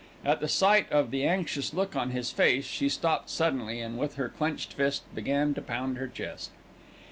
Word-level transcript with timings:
At 0.25 0.39
the 0.39 0.47
sight 0.47 0.91
of 0.91 1.11
the 1.11 1.25
anxious 1.25 1.75
look 1.75 1.95
on 1.95 2.09
his 2.09 2.31
face 2.31 2.65
she 2.65 2.89
stopped 2.89 3.29
suddenly, 3.29 3.79
and 3.81 3.99
with 3.99 4.15
her 4.15 4.29
clenched 4.29 4.73
fist 4.73 5.03
began 5.13 5.53
to 5.53 5.61
pound 5.61 5.99
her 5.99 6.07
chest. 6.07 6.49